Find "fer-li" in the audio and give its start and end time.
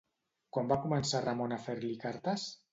1.69-1.95